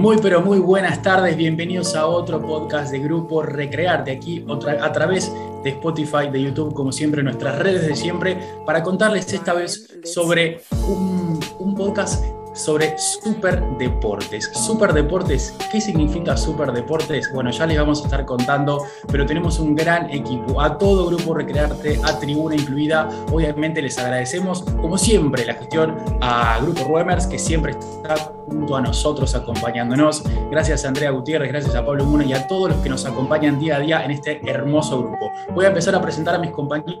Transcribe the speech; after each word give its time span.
Muy 0.00 0.16
pero 0.16 0.40
muy 0.40 0.58
buenas 0.60 1.02
tardes, 1.02 1.36
bienvenidos 1.36 1.94
a 1.94 2.06
otro 2.06 2.40
podcast 2.40 2.90
de 2.90 3.00
Grupo 3.00 3.42
Recrearte, 3.42 4.10
aquí 4.12 4.42
otra, 4.48 4.82
a 4.82 4.90
través 4.92 5.30
de 5.62 5.68
Spotify, 5.68 6.30
de 6.32 6.40
YouTube, 6.40 6.72
como 6.72 6.90
siempre, 6.90 7.22
nuestras 7.22 7.58
redes 7.58 7.86
de 7.86 7.94
siempre, 7.94 8.38
para 8.64 8.82
contarles 8.82 9.30
esta 9.30 9.52
vez 9.52 10.00
sobre 10.04 10.62
un, 10.88 11.38
un 11.58 11.74
podcast 11.74 12.24
sobre 12.60 12.98
superdeportes. 12.98 14.50
Superdeportes, 14.52 15.54
¿qué 15.72 15.80
significa 15.80 16.36
superdeportes? 16.36 17.32
Bueno, 17.32 17.50
ya 17.50 17.66
les 17.66 17.78
vamos 17.78 18.02
a 18.02 18.04
estar 18.04 18.24
contando, 18.24 18.84
pero 19.10 19.26
tenemos 19.26 19.58
un 19.58 19.74
gran 19.74 20.10
equipo. 20.10 20.60
A 20.60 20.76
todo 20.76 21.06
Grupo 21.06 21.34
Recrearte, 21.34 22.00
a 22.04 22.18
Tribuna 22.18 22.54
incluida, 22.54 23.08
obviamente 23.32 23.80
les 23.82 23.98
agradecemos, 23.98 24.62
como 24.62 24.98
siempre, 24.98 25.44
la 25.46 25.54
gestión 25.54 25.96
a 26.20 26.58
Grupo 26.60 26.84
Ruemers, 26.84 27.26
que 27.26 27.38
siempre 27.38 27.72
está 27.72 28.32
junto 28.46 28.76
a 28.76 28.80
nosotros 28.80 29.34
acompañándonos. 29.34 30.22
Gracias 30.50 30.84
a 30.84 30.88
Andrea 30.88 31.10
Gutiérrez, 31.10 31.50
gracias 31.50 31.74
a 31.74 31.84
Pablo 31.84 32.04
Muna 32.04 32.24
y 32.24 32.32
a 32.32 32.46
todos 32.46 32.70
los 32.70 32.78
que 32.80 32.88
nos 32.88 33.06
acompañan 33.06 33.58
día 33.58 33.76
a 33.76 33.80
día 33.80 34.04
en 34.04 34.10
este 34.10 34.40
hermoso 34.48 35.02
grupo. 35.02 35.32
Voy 35.54 35.64
a 35.64 35.68
empezar 35.68 35.94
a 35.94 36.02
presentar 36.02 36.34
a 36.34 36.38
mis 36.38 36.50
compañeros 36.50 37.00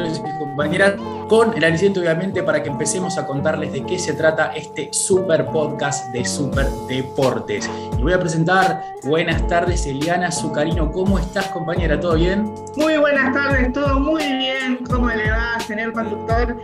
y 0.00 0.20
mis 0.20 0.34
compañeras 0.34 0.94
con 1.28 1.54
el 1.54 1.64
aliciente 1.64 2.00
obviamente 2.00 2.42
para 2.42 2.62
que 2.62 2.70
empecemos 2.70 3.18
a 3.18 3.26
contarles 3.26 3.72
de 3.72 3.84
qué 3.84 3.98
se 3.98 4.14
trata 4.14 4.52
este 4.54 4.88
super 4.92 5.46
podcast 5.46 6.10
de 6.12 6.24
Super 6.24 6.66
Deportes. 6.88 7.68
Y 7.98 8.02
voy 8.02 8.14
a 8.14 8.18
presentar, 8.18 8.94
buenas 9.04 9.46
tardes 9.48 9.86
Eliana 9.86 10.32
Zucarino, 10.32 10.90
¿cómo 10.90 11.18
estás 11.18 11.48
compañera? 11.48 12.00
¿Todo 12.00 12.14
bien? 12.14 12.52
Muy 12.76 12.96
buenas 12.96 13.34
tardes, 13.34 13.72
todo 13.72 14.00
muy 14.00 14.24
bien, 14.24 14.78
¿cómo 14.90 15.08
le 15.08 15.30
va, 15.30 15.60
señor 15.60 15.92
conductor? 15.92 16.56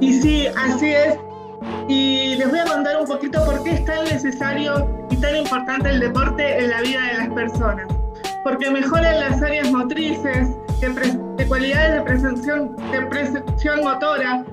Y 0.00 0.14
sí, 0.14 0.46
así 0.56 0.92
es, 0.92 1.18
y 1.88 2.36
les 2.36 2.48
voy 2.48 2.60
a 2.60 2.64
contar 2.64 2.98
un 2.98 3.06
poquito 3.06 3.44
por 3.44 3.62
qué 3.62 3.72
es 3.72 3.84
tan 3.84 4.04
necesario 4.04 4.88
y 5.10 5.16
tan 5.16 5.36
importante 5.36 5.90
el 5.90 6.00
deporte 6.00 6.58
en 6.58 6.70
la 6.70 6.80
vida 6.80 7.00
de 7.12 7.18
las 7.18 7.28
personas. 7.28 7.86
Porque 8.42 8.70
mejora 8.70 9.12
las 9.12 9.42
áreas 9.42 9.70
motrices, 9.70 10.48
de, 10.80 11.46
cualidades 11.46 11.94
de 11.94 12.00
percepción, 12.00 12.76
de 12.90 13.02
motora, 13.82 14.44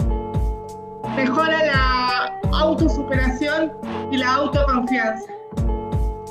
mejora 1.16 1.66
la 1.66 2.40
autosuperación 2.52 3.72
y 4.12 4.18
la 4.18 4.36
autoconfianza. 4.36 5.32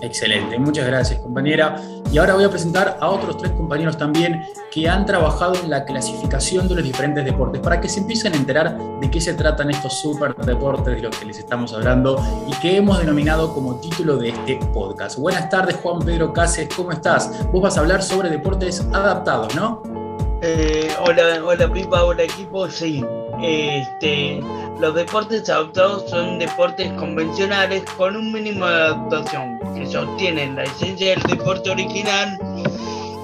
Excelente, 0.01 0.59
muchas 0.59 0.87
gracias 0.87 1.21
compañera. 1.21 1.81
Y 2.13 2.19
ahora 2.19 2.35
voy 2.35 2.45
a 2.45 2.51
presentar 2.51 2.99
a 3.01 3.09
otros 3.09 3.37
tres 3.39 3.53
compañeros 3.53 3.97
también 3.97 4.43
que 4.71 4.89
han 4.89 5.07
trabajado 5.07 5.55
en 5.55 5.71
la 5.71 5.85
clasificación 5.85 6.69
de 6.69 6.77
los 6.77 6.85
diferentes 6.85 7.25
deportes 7.25 7.61
para 7.61 7.81
que 7.81 7.89
se 7.89 8.01
empiecen 8.01 8.35
a 8.35 8.37
enterar 8.37 8.79
de 9.01 9.11
qué 9.11 9.21
se 9.21 9.35
tratan 9.35 9.71
estos 9.71 9.95
super 9.95 10.35
deportes 10.37 10.97
de 10.97 11.03
los 11.03 11.17
que 11.17 11.27
les 11.27 11.39
estamos 11.39 11.73
hablando 11.73 12.23
y 12.47 12.53
que 12.61 12.77
hemos 12.77 12.99
denominado 12.99 13.53
como 13.53 13.81
título 13.81 14.17
de 14.17 14.29
este 14.31 14.57
podcast. 14.73 15.19
Buenas 15.19 15.49
tardes 15.49 15.77
Juan 15.83 16.01
Pedro 16.01 16.33
Cáceres, 16.33 16.75
¿cómo 16.75 16.93
estás? 16.93 17.51
Vos 17.51 17.63
vas 17.63 17.77
a 17.77 17.81
hablar 17.81 18.03
sobre 18.03 18.31
deportes 18.31 18.81
adaptados, 18.93 19.55
¿no? 19.55 19.96
Eh, 20.43 20.91
hola, 21.01 21.43
hola 21.43 21.73
Pipa, 21.73 22.05
hola 22.05 22.25
equipo, 22.25 22.69
sí. 22.69 23.03
Este, 23.43 24.41
los 24.81 24.95
deportes 24.95 25.49
adaptados 25.49 26.11
son 26.11 26.39
deportes 26.39 26.93
convencionales 26.93 27.85
con 27.97 28.17
un 28.17 28.33
mínimo 28.33 28.67
de 28.67 28.75
adaptación 28.75 29.59
que 29.75 29.87
sostienen 29.87 30.57
la 30.57 30.65
esencia 30.65 31.11
del 31.11 31.23
deporte 31.23 31.71
original. 31.71 32.39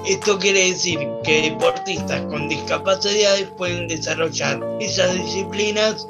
Esto 0.07 0.39
quiere 0.39 0.71
decir 0.71 0.99
que 1.23 1.51
deportistas 1.51 2.21
con 2.23 2.49
discapacidades 2.49 3.49
pueden 3.57 3.87
desarrollar 3.87 4.59
esas 4.79 5.13
disciplinas 5.13 6.07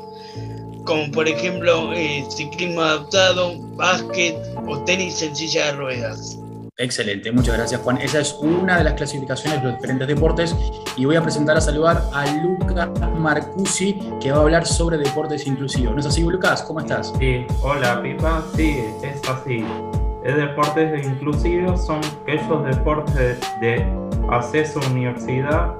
como 0.86 1.10
por 1.12 1.28
ejemplo 1.28 1.94
eh, 1.94 2.26
ciclismo 2.30 2.82
adaptado, 2.82 3.56
básquet 3.76 4.36
o 4.68 4.78
tenis 4.80 5.22
en 5.22 5.36
silla 5.36 5.68
de 5.68 5.72
ruedas. 5.74 6.38
Excelente, 6.78 7.32
muchas 7.32 7.56
gracias 7.56 7.82
Juan. 7.82 7.98
Esa 7.98 8.20
es 8.20 8.34
una 8.42 8.80
de 8.80 8.84
las 8.84 8.94
clasificaciones 8.94 9.62
de 9.62 9.68
los 9.68 9.76
diferentes 9.76 10.08
deportes 10.08 10.56
y 10.98 11.06
voy 11.06 11.16
a 11.16 11.22
presentar 11.22 11.56
a 11.56 11.62
saludar 11.62 12.02
a 12.12 12.26
Lucas 12.38 12.90
Marcusi 13.16 14.00
que 14.20 14.32
va 14.32 14.40
a 14.40 14.42
hablar 14.42 14.66
sobre 14.66 14.98
deportes 14.98 15.46
inclusivos. 15.46 15.94
¿No 15.94 16.00
es 16.00 16.08
así, 16.08 16.24
Lucas? 16.24 16.64
¿Cómo 16.64 16.80
estás? 16.80 17.14
Sí, 17.20 17.46
hola 17.62 18.02
Pipa, 18.02 18.44
sí, 18.56 18.84
es 19.04 19.30
así. 19.30 19.64
Los 20.24 20.36
deportes 20.36 21.06
inclusivos 21.06 21.86
son 21.86 22.02
aquellos 22.24 22.66
deportes 22.66 23.40
de 23.62 23.86
acceso 24.32 24.80
a 24.82 24.88
universidad 24.88 25.76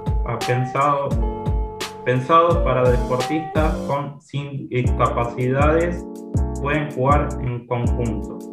pensados 0.46 1.16
pensado 2.06 2.64
para 2.64 2.90
deportistas 2.90 3.74
con 3.88 4.22
sin 4.22 4.70
discapacidades 4.70 6.06
pueden 6.62 6.92
jugar 6.92 7.30
en 7.42 7.66
conjunto. 7.66 8.53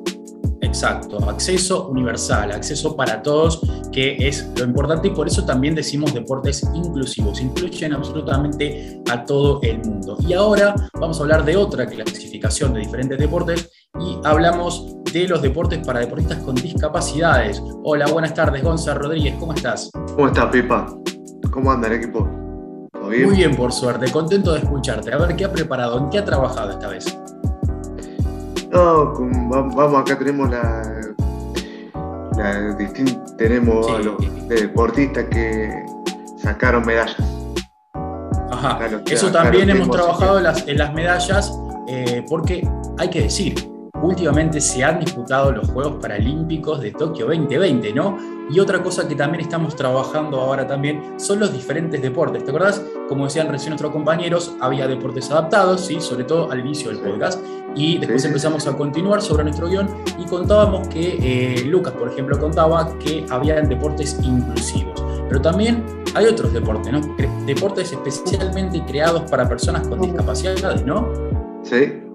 Exacto, 0.82 1.18
acceso 1.28 1.88
universal, 1.88 2.52
acceso 2.52 2.96
para 2.96 3.20
todos, 3.20 3.60
que 3.92 4.16
es 4.26 4.50
lo 4.56 4.64
importante 4.64 5.08
y 5.08 5.10
por 5.10 5.26
eso 5.26 5.44
también 5.44 5.74
decimos 5.74 6.14
deportes 6.14 6.66
inclusivos, 6.72 7.38
incluyen 7.42 7.92
absolutamente 7.92 8.98
a 9.10 9.22
todo 9.22 9.60
el 9.62 9.80
mundo. 9.80 10.16
Y 10.26 10.32
ahora 10.32 10.74
vamos 10.98 11.19
a 11.19 11.24
hablar 11.24 11.44
de 11.44 11.54
otra 11.54 11.84
clasificación 11.84 12.72
de 12.72 12.80
diferentes 12.80 13.19
deportes 13.19 13.70
y 14.00 14.16
hablamos 14.24 14.96
de 15.12 15.28
los 15.28 15.42
deportes 15.42 15.86
para 15.86 16.00
deportistas 16.00 16.38
con 16.38 16.54
discapacidades. 16.54 17.62
Hola, 17.84 18.06
buenas 18.06 18.32
tardes, 18.32 18.62
Gonzalo 18.62 19.00
Rodríguez, 19.00 19.34
¿cómo 19.38 19.52
estás? 19.52 19.90
¿Cómo 20.16 20.28
estás, 20.28 20.46
Pipa? 20.46 20.86
¿Cómo 21.50 21.70
anda 21.70 21.88
el 21.88 21.94
equipo? 21.96 22.26
bien? 23.10 23.26
Muy 23.26 23.36
bien, 23.36 23.54
por 23.54 23.70
suerte, 23.70 24.10
contento 24.10 24.54
de 24.54 24.60
escucharte. 24.60 25.12
A 25.12 25.19
ver, 25.19 25.36
¿qué 25.36 25.44
ha 25.44 25.52
preparado? 25.52 25.98
¿En 25.98 26.08
qué 26.08 26.20
ha 26.20 26.24
trabajado 26.24 26.70
esta 26.70 26.88
vez? 26.88 27.04
No, 28.70 29.14
vamos, 29.75 30.00
acá 30.00 30.16
tenemos 30.16 30.48
la, 30.50 30.82
tenemos 33.36 33.91
a 33.91 33.98
los 33.98 34.48
deportistas 34.48 35.25
que 35.25 35.84
sacaron 36.36 36.86
medallas. 36.86 37.16
Ajá, 38.50 38.78
eso 39.06 39.31
también 39.31 39.70
hemos 39.70 39.91
trabajado 39.91 40.38
en 40.38 40.44
las, 40.44 40.66
en 40.69 40.78
las 40.78 40.92
medallas, 40.92 41.53
eh, 41.88 42.25
porque 42.28 42.69
hay 42.98 43.08
que 43.08 43.22
decir, 43.22 43.54
últimamente 44.03 44.61
se 44.61 44.84
han 44.84 45.00
disputado 45.00 45.53
los 45.53 45.69
Juegos 45.71 45.97
Paralímpicos 46.00 46.81
de 46.81 46.93
Tokio 46.93 47.27
2020, 47.27 47.93
¿no? 47.93 48.16
Y 48.50 48.59
otra 48.59 48.83
cosa 48.83 49.06
que 49.06 49.15
también 49.15 49.43
estamos 49.43 49.77
trabajando 49.77 50.41
ahora 50.41 50.66
también 50.66 51.21
son 51.21 51.38
los 51.38 51.53
diferentes 51.53 52.03
deportes. 52.03 52.44
¿Te 52.44 52.50
acordás? 52.50 52.83
Como 53.09 53.25
decían 53.25 53.49
recién 53.49 53.71
nuestros 53.71 53.93
compañeros, 53.93 54.55
había 54.61 54.88
deportes 54.88 55.31
adaptados, 55.31 55.83
¿sí? 55.83 56.00
sobre 56.00 56.25
todo 56.25 56.50
al 56.50 56.59
inicio 56.61 56.91
del 56.91 56.99
podcast. 56.99 57.41
Y 57.77 57.99
después 57.99 58.25
empezamos 58.25 58.66
a 58.66 58.77
continuar 58.77 59.22
sobre 59.22 59.44
nuestro 59.44 59.69
guion 59.69 59.88
y 60.19 60.25
contábamos 60.25 60.88
que 60.88 61.19
eh, 61.22 61.65
Lucas, 61.65 61.93
por 61.93 62.09
ejemplo, 62.09 62.37
contaba 62.41 62.99
que 62.99 63.25
había 63.31 63.61
deportes 63.61 64.19
inclusivos. 64.21 65.00
Pero 65.28 65.41
también 65.41 65.84
hay 66.15 66.27
otros 66.27 66.53
deportes, 66.53 66.93
¿no? 66.93 67.00
Deportes 67.47 67.93
especialmente 67.93 68.82
creados 68.84 69.31
para 69.31 69.49
personas 69.49 69.87
con 69.87 70.00
discapacidades, 70.00 70.84
¿no? 70.84 71.09
Sí, 71.62 72.09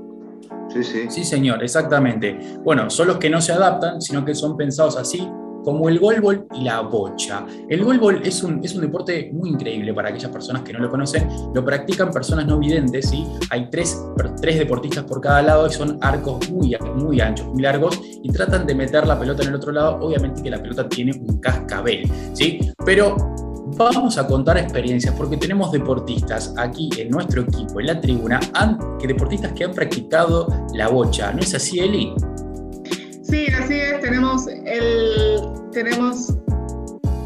Sí, 0.84 1.24
señor, 1.24 1.64
exactamente. 1.64 2.38
Bueno, 2.64 2.90
son 2.90 3.08
los 3.08 3.18
que 3.18 3.30
no 3.30 3.42
se 3.42 3.54
adaptan, 3.54 4.02
sino 4.02 4.24
que 4.26 4.36
son 4.36 4.58
pensados 4.58 4.98
así, 4.98 5.28
como 5.66 5.90
el 5.90 6.00
golbol 6.00 6.48
y 6.54 6.64
la 6.64 6.82
bocha. 6.82 7.46
El 7.68 7.84
golbol 7.84 8.22
es 8.24 8.44
un, 8.44 8.64
es 8.64 8.76
un 8.76 8.82
deporte 8.82 9.32
muy 9.34 9.50
increíble 9.50 9.94
para 9.94 10.10
aquellas 10.10 10.32
personas 10.32 10.62
que 10.62 10.72
no 10.72 10.80
lo 10.80 10.92
conocen. 10.92 11.28
Lo 11.54 11.66
practican 11.66 12.12
personas 12.12 12.46
no 12.46 12.60
videntes, 12.60 13.10
¿sí? 13.10 13.26
Hay 13.50 13.70
tres, 13.72 14.00
tres 14.40 14.60
deportistas 14.60 15.06
por 15.06 15.20
cada 15.20 15.42
lado 15.42 15.68
y 15.68 15.72
son 15.72 15.98
arcos 16.02 16.50
muy, 16.52 16.78
muy 16.96 17.20
anchos, 17.20 17.48
muy 17.48 17.64
largos 17.64 18.00
y 18.22 18.30
tratan 18.32 18.68
de 18.68 18.76
meter 18.76 19.08
la 19.08 19.20
pelota 19.20 19.42
en 19.42 19.50
el 19.50 19.56
otro 19.56 19.72
lado. 19.72 19.98
Obviamente 20.02 20.44
que 20.44 20.52
la 20.52 20.62
pelota 20.62 20.88
tiene 20.88 21.14
un 21.18 21.40
cascabel, 21.40 22.10
¿sí? 22.34 22.60
Pero 22.86 23.18
vamos 23.78 24.18
a 24.18 24.26
contar 24.26 24.58
experiencias 24.58 25.14
porque 25.16 25.38
tenemos 25.38 25.72
deportistas 25.72 26.54
aquí 26.58 26.90
en 26.98 27.10
nuestro 27.10 27.42
equipo, 27.42 27.80
en 27.80 27.88
la 27.88 28.02
tribuna, 28.02 28.40
que 29.00 29.08
deportistas 29.08 29.52
que 29.54 29.66
han 29.66 29.74
practicado 29.74 30.48
la 30.74 30.88
bocha. 30.88 31.32
¿No 31.34 31.40
es 31.40 31.54
así, 31.54 31.80
Eli? 31.80 32.14
Sí, 33.24 33.48
así 33.48 33.76
es. 33.76 34.00
Tenemos 34.02 34.48
el, 34.48 35.42
tenemos, 35.72 36.34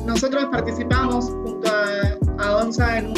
nosotros 0.06 0.46
participamos 0.52 1.26
junto 1.26 1.70
a, 1.70 2.44
a 2.44 2.58
ONSA 2.58 3.00
en, 3.00 3.14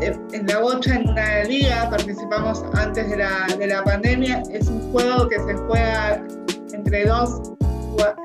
en, 0.00 0.46
la 0.46 0.60
bocha 0.60 0.96
en 0.96 1.08
una 1.08 1.44
liga, 1.44 1.88
participamos 1.90 2.64
antes 2.74 3.10
de 3.10 3.16
la, 3.16 3.46
de 3.58 3.66
la 3.66 3.84
pandemia. 3.84 4.42
Es 4.50 4.68
un 4.68 4.80
juego 4.92 5.28
que 5.28 5.36
se 5.36 5.54
juega 5.54 6.24
entre 6.72 7.06
dos, 7.06 7.52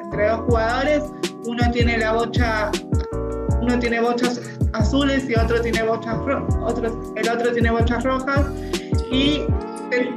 entre 0.03 0.30
dos 0.30 0.39
jugadores. 0.48 1.03
Uno 1.45 1.71
tiene 1.71 1.98
la 1.98 2.13
bocha 2.13 2.71
uno 3.68 3.80
tiene 3.80 4.00
bochas 4.00 4.42
azules 4.74 5.30
y 5.30 5.36
otro 5.36 5.62
tiene 5.62 5.84
bochas 5.84 6.16
otro, 6.62 7.14
el 7.16 7.30
otro 7.30 7.52
tiene 7.52 7.69
bochas 7.72 8.04
rojas 8.04 8.46
y 9.12 9.44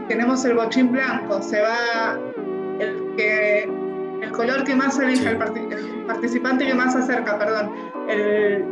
tenemos 0.09 0.45
el 0.45 0.55
bochín 0.55 0.93
blanco, 0.93 1.43
se 1.43 1.61
va 1.61 2.19
el 2.79 3.15
que 3.17 3.65
el 4.23 4.31
color 4.33 4.65
que 4.65 4.75
más 4.75 4.99
elija, 4.99 5.31
el, 5.31 5.39
participante 6.07 6.67
que 6.67 6.75
más 6.75 6.95
acerca, 6.95 7.39
perdón, 7.39 7.71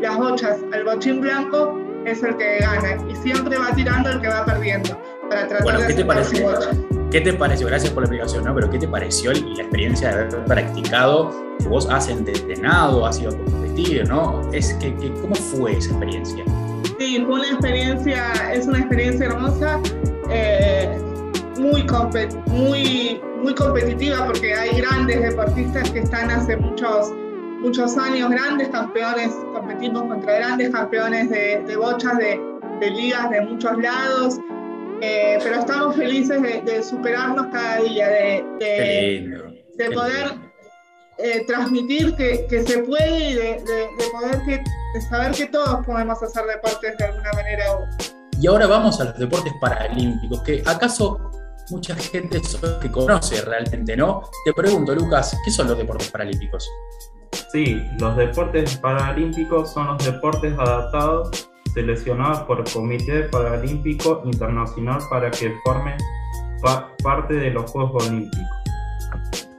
las 0.01 0.17
bochas 0.17 0.59
al 0.73 0.85
bochín 0.85 1.21
blanco 1.21 1.79
es 2.05 2.23
el 2.23 2.37
que 2.37 2.59
gana 2.59 2.97
y 3.09 3.17
siempre 3.17 3.59
va 3.59 3.73
tirando 3.75 4.11
el 4.11 4.21
que 4.21 4.29
va 4.29 4.45
perdiendo 4.45 4.99
para 5.29 5.49
tratar 5.49 5.81
de 5.81 5.87
¿qué 5.89 5.95
te 5.95 6.05
parece? 6.05 6.45
¿Qué 7.11 7.23
te 7.23 7.33
pareció? 7.33 7.67
Gracias 7.67 7.91
por 7.93 8.03
la 8.03 8.07
explicación, 8.07 8.45
¿no? 8.45 8.55
Pero 8.55 8.69
¿qué 8.69 8.79
te 8.79 8.87
pareció 8.87 9.33
la 9.33 9.63
experiencia 9.63 10.09
de 10.09 10.15
haber 10.15 10.45
practicado, 10.45 11.31
que 11.59 11.67
vos 11.67 11.89
has 11.89 12.07
entrenado, 12.09 13.07
has 13.07 13.19
ido 13.19 13.31
a 13.31 13.37
competir, 13.37 14.07
¿no? 14.07 14.43
Es 14.53 14.75
que, 14.75 14.95
¿Cómo 15.23 15.35
fue 15.35 15.79
esa 15.79 15.91
experiencia? 15.91 16.45
Sí, 16.99 17.25
fue 17.25 17.35
una 17.37 17.49
experiencia, 17.49 18.53
es 18.53 18.67
una 18.67 18.81
experiencia 18.81 19.25
hermosa, 19.25 19.81
eh, 20.29 20.99
muy, 21.59 21.87
muy, 22.47 23.23
muy 23.43 23.55
competitiva 23.55 24.27
porque 24.27 24.53
hay 24.53 24.79
grandes 24.79 25.23
deportistas 25.23 25.91
que 25.91 26.01
están 26.01 26.31
hace 26.31 26.59
muchos, 26.59 27.11
muchos 27.63 27.97
años, 27.97 28.31
grandes 28.31 28.69
campeones, 28.69 29.31
competimos 29.55 30.03
contra 30.03 30.35
grandes 30.35 30.71
campeones 30.71 31.31
de, 31.31 31.63
de 31.67 31.77
bochas, 31.77 32.19
de, 32.19 32.39
de 32.81 32.91
ligas 32.91 33.31
de 33.31 33.41
muchos 33.41 33.79
lados. 33.79 34.39
Eh, 35.01 35.39
pero 35.43 35.61
estamos 35.61 35.97
felices 35.97 36.43
de, 36.43 36.83
superarnos 36.83 37.47
cada 37.53 37.81
día, 37.83 38.09
de, 38.09 38.45
de, 39.77 39.91
poder 39.93 40.33
eh, 41.19 41.45
transmitir 41.47 42.15
que, 42.17 42.47
que, 42.49 42.65
se 42.65 42.79
puede 42.81 43.31
y 43.31 43.35
de, 43.35 43.63
poder 44.13 44.43
que, 44.45 45.01
saber 45.09 45.33
que 45.33 45.47
todos 45.47 45.87
podemos 45.87 46.21
hacer 46.23 46.45
deportes 46.47 46.97
de 46.99 47.05
alguna 47.05 47.33
manera 47.33 47.73
u 47.73 47.83
otra. 47.83 47.97
Y 48.41 48.47
ahora 48.47 48.67
vamos 48.67 49.01
a 49.01 49.05
los 49.05 49.19
deportes 49.19 49.53
paralímpicos, 49.61 50.43
que 50.43 50.63
acaso 50.67 51.31
mucha 51.71 51.95
gente 51.95 52.41
que 52.81 52.91
conoce 52.91 53.41
realmente, 53.43 53.97
¿no? 53.97 54.23
Te 54.45 54.53
pregunto, 54.53 54.95
Lucas, 54.95 55.37
¿qué 55.45 55.51
son 55.51 55.69
los 55.69 55.79
deportes 55.79 56.11
paralímpicos? 56.11 56.69
Sí, 57.53 57.83
los 57.99 58.17
deportes 58.17 58.77
paralímpicos 58.77 59.73
son 59.73 59.89
los 59.89 60.05
deportes 60.05 60.53
adaptados 60.59 61.49
seleccionados 61.79 62.41
por 62.41 62.59
el 62.59 62.73
Comité 62.73 63.23
Paralímpico 63.25 64.23
Internacional 64.25 65.01
para 65.09 65.31
que 65.31 65.55
formen 65.65 65.97
parte 67.05 67.35
de 67.35 67.51
los 67.51 67.71
Juegos 67.71 68.09
Olímpicos. 68.09 68.47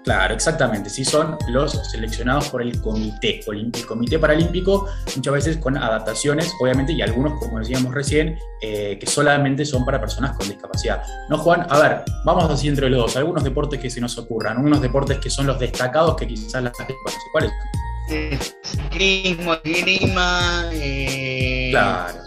Claro, 0.03 0.33
exactamente. 0.33 0.89
Sí, 0.89 1.05
son 1.05 1.37
los 1.49 1.71
seleccionados 1.91 2.49
por 2.49 2.61
el 2.61 2.81
comité, 2.81 3.41
el 3.47 3.85
comité 3.85 4.17
paralímpico, 4.17 4.87
muchas 5.15 5.33
veces 5.33 5.57
con 5.57 5.77
adaptaciones, 5.77 6.51
obviamente, 6.59 6.93
y 6.93 7.01
algunos, 7.01 7.39
como 7.39 7.59
decíamos 7.59 7.93
recién, 7.93 8.37
eh, 8.61 8.97
que 8.99 9.05
solamente 9.05 9.65
son 9.65 9.85
para 9.85 9.99
personas 9.99 10.35
con 10.35 10.47
discapacidad. 10.47 11.03
No, 11.29 11.37
Juan, 11.37 11.67
a 11.69 11.79
ver, 11.79 12.01
vamos 12.25 12.49
así 12.49 12.67
entre 12.67 12.89
los 12.89 13.01
dos. 13.01 13.17
Algunos 13.17 13.43
deportes 13.43 13.79
que 13.79 13.89
se 13.89 14.01
nos 14.01 14.17
ocurran, 14.17 14.57
unos 14.57 14.81
deportes 14.81 15.19
que 15.19 15.29
son 15.29 15.45
los 15.45 15.59
destacados 15.59 16.15
que 16.15 16.27
quizás 16.27 16.63
las 16.63 16.73
¿Cuáles? 17.31 17.51
Ciclismo, 18.63 19.53
esgrima. 19.63 20.69
Eh, 20.73 21.28
claro. 21.71 22.19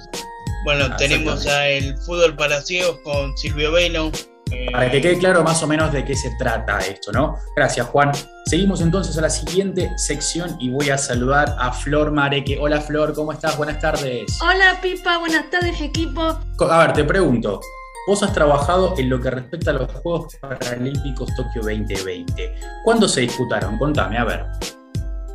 Bueno, 0.65 0.87
ah, 0.91 0.97
tenemos 0.97 1.43
ya 1.43 1.69
el 1.69 1.97
fútbol 1.99 2.37
para 2.37 2.61
ciegos 2.61 2.99
con 3.03 3.37
Silvio 3.37 3.73
Velo. 3.73 4.13
Eh, 4.53 4.71
para 4.71 4.91
que 4.91 5.01
quede 5.01 5.19
claro 5.19 5.43
más 5.43 5.63
o 5.63 5.67
menos 5.67 5.93
de 5.93 6.05
qué 6.05 6.15
se 6.15 6.31
trata 6.39 6.79
esto, 6.79 7.11
¿no? 7.11 7.37
Gracias, 7.57 7.87
Juan. 7.89 8.13
Seguimos 8.47 8.81
entonces 8.81 9.17
a 9.19 9.23
la 9.23 9.31
siguiente 9.31 9.91
sección 9.97 10.57
y 10.61 10.71
voy 10.71 10.91
a 10.91 10.99
saludar 10.99 11.57
a 11.59 11.73
Flor 11.73 12.13
Mareque. 12.13 12.59
Hola, 12.61 12.81
Flor, 12.81 13.15
¿cómo 13.15 13.33
estás? 13.33 13.57
Buenas 13.57 13.81
tardes. 13.81 14.39
Hola, 14.41 14.79
Pipa, 14.81 15.19
buenas 15.19 15.51
tardes, 15.51 15.81
equipo. 15.81 16.39
A 16.61 16.79
ver, 16.79 16.93
te 16.93 17.05
pregunto. 17.05 17.61
Vos 18.07 18.23
has 18.23 18.33
trabajado 18.33 18.95
en 18.99 19.09
lo 19.09 19.21
que 19.21 19.31
respecta 19.31 19.71
a 19.71 19.75
los 19.75 19.93
Juegos 19.93 20.37
Paralímpicos 20.37 21.35
Tokio 21.37 21.63
2020. 21.63 22.55
¿Cuándo 22.85 23.09
se 23.09 23.23
disputaron? 23.23 23.79
Contame, 23.79 24.19
a 24.19 24.25
ver. 24.25 24.47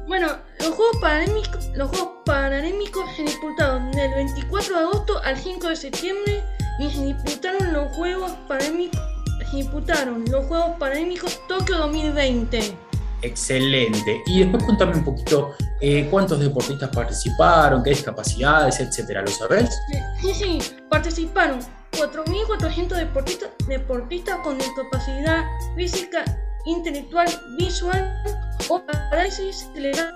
Bueno, 0.07 0.27
los 0.59 0.69
Juegos 0.69 0.97
Paralímpicos, 1.01 1.69
los 1.75 1.89
Juegos 1.89 2.09
Paralímpicos 2.25 3.03
se 3.17 3.23
disputaron 3.23 3.91
del 3.91 4.13
24 4.13 4.73
de 4.73 4.79
agosto 4.79 5.21
al 5.23 5.37
5 5.37 5.67
de 5.67 5.75
septiembre 5.75 6.43
y 6.79 6.89
se 6.89 7.05
disputaron 7.07 7.73
los 7.73 7.91
Juegos 7.93 8.31
Paralímpicos, 8.47 9.01
se 9.51 9.57
disputaron 9.57 10.23
los 10.31 10.45
Juegos 10.45 10.77
Paralímpicos 10.79 11.37
Tokio 11.49 11.77
2020. 11.79 12.77
Excelente. 13.21 14.21
Y 14.27 14.39
después 14.39 14.63
contame 14.63 14.95
un 14.95 15.03
poquito 15.03 15.55
eh, 15.81 16.07
cuántos 16.09 16.39
deportistas 16.39 16.89
participaron, 16.89 17.83
qué 17.83 17.89
discapacidades, 17.89 18.79
etcétera. 18.79 19.23
¿Lo 19.23 19.27
sabes? 19.27 19.69
Sí, 20.21 20.33
sí, 20.33 20.59
participaron 20.89 21.59
4.400 21.91 22.87
deportistas, 22.95 23.49
deportistas 23.67 24.37
con 24.37 24.57
discapacidad 24.57 25.43
física, 25.75 26.23
intelectual, 26.67 27.27
visual 27.57 28.13
o 28.69 28.81
parálisis 28.85 29.69
cerebral. 29.73 30.13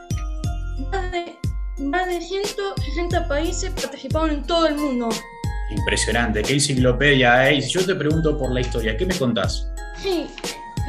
Más 0.91 1.11
de, 1.11 1.37
más 1.79 2.07
de 2.07 2.21
160 2.21 3.27
países 3.27 3.71
participaron 3.71 4.31
en 4.31 4.43
todo 4.43 4.67
el 4.67 4.75
mundo. 4.75 5.09
Impresionante, 5.71 6.41
qué 6.43 6.53
enciclopedia, 6.53 7.49
¿eh? 7.49 7.61
Si 7.61 7.69
yo 7.71 7.85
te 7.85 7.95
pregunto 7.95 8.37
por 8.37 8.51
la 8.51 8.61
historia, 8.61 8.97
¿qué 8.97 9.05
me 9.05 9.17
contás? 9.17 9.67
Sí, 10.01 10.27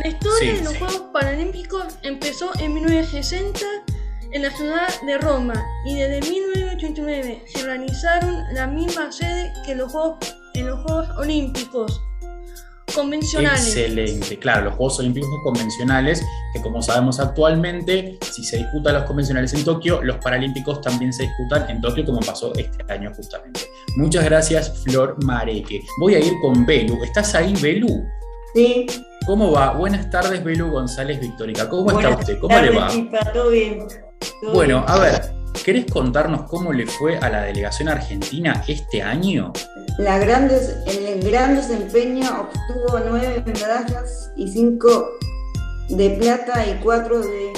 la 0.03 0.09
historia 0.09 0.55
de 0.55 0.65
los 0.65 0.77
Juegos 0.77 1.03
Paralímpicos 1.13 1.85
empezó 2.03 2.51
en 2.59 2.75
1960 2.75 3.61
en 4.33 4.43
la 4.43 4.51
ciudad 4.51 4.89
de 5.07 5.19
Roma 5.19 5.55
y 5.85 5.95
desde 5.95 6.29
1989 6.31 7.45
se 7.47 7.63
organizaron 7.63 8.43
la 8.55 8.67
misma 8.67 9.13
sede 9.13 9.53
que 9.65 9.75
los 9.75 9.93
Juegos, 9.93 10.35
en 10.55 10.67
los 10.67 10.81
Juegos 10.81 11.09
Olímpicos 11.19 12.01
convencionales. 12.93 13.77
Excelente, 13.77 14.39
claro, 14.39 14.67
los 14.67 14.75
Juegos 14.75 14.99
Olímpicos 15.01 15.31
convencionales, 15.43 16.25
que 16.53 16.61
como 16.61 16.83
sabemos 16.83 17.21
actualmente, 17.21 18.19
si 18.31 18.45
se 18.45 18.59
disputan 18.59 18.95
los 18.95 19.05
convencionales 19.05 19.53
en 19.55 19.65
Tokio, 19.65 20.03
los 20.03 20.17
Paralímpicos 20.19 20.81
también 20.81 21.13
se 21.13 21.25
disputan 21.25 21.69
en 21.71 21.81
Tokio, 21.81 22.05
como 22.05 22.21
pasó 22.21 22.53
este 22.55 22.93
año 22.93 23.13
justamente. 23.15 23.61
Muchas 23.97 24.25
gracias, 24.25 24.83
Flor 24.85 25.17
Mareque. 25.25 25.83
Voy 26.01 26.15
a 26.15 26.21
ir 26.21 26.33
con 26.41 26.65
Belu. 26.65 27.03
¿Estás 27.05 27.35
ahí, 27.35 27.55
Belu? 27.61 28.05
Sí. 28.55 28.87
¿Cómo 29.27 29.53
va? 29.53 29.73
Buenas 29.73 30.11
tardes, 30.11 30.43
Belu 30.43 30.71
González 30.71 31.21
Victórica. 31.21 31.69
¿Cómo 31.69 31.91
está 31.91 32.17
usted? 32.17 32.39
¿Cómo 32.39 32.59
le 32.59 32.71
va? 32.71 32.91
todo 33.33 33.51
bien. 33.51 33.87
bueno, 34.53 34.85
a 34.87 34.99
ver, 34.99 35.42
¿Querés 35.65 35.87
contarnos 35.91 36.43
cómo 36.49 36.73
le 36.73 36.87
fue 36.87 37.19
a 37.19 37.29
la 37.29 37.43
delegación 37.43 37.89
argentina 37.89 38.65
este 38.67 39.03
año? 39.03 39.53
La 39.99 40.19
grandes, 40.19 40.77
el 40.87 41.23
gran 41.23 41.55
desempeño 41.55 42.49
obtuvo 42.49 42.99
nueve 43.09 43.43
medallas 43.47 44.33
y 44.37 44.49
cinco 44.49 45.09
de 45.89 46.11
plata 46.11 46.67
y 46.67 46.81
cuatro 46.83 47.21
de 47.21 47.53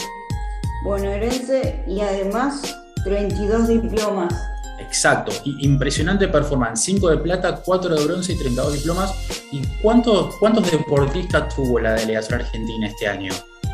bonaerense 0.84 1.82
y 1.86 2.00
además 2.00 2.76
32 3.04 3.68
diplomas. 3.68 4.34
Exacto, 4.78 5.32
impresionante 5.44 6.28
performance, 6.28 6.80
5 6.84 7.10
de 7.10 7.16
plata, 7.18 7.62
4 7.64 7.94
de 7.94 8.04
bronce 8.04 8.32
y 8.32 8.38
32 8.38 8.74
diplomas. 8.74 9.14
¿Y 9.52 9.62
cuántos, 9.80 10.34
cuántos 10.36 10.70
deportistas 10.70 11.54
tuvo 11.54 11.78
la 11.78 11.94
delegación 11.94 12.40
argentina 12.40 12.88
este 12.88 13.06
año? 13.06 13.32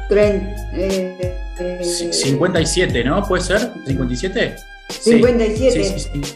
57, 0.09 0.59
eh, 0.75 1.40
¿no? 3.05 3.27
¿Puede 3.27 3.43
ser? 3.43 3.73
¿57? 3.87 4.57
57. 4.89 6.31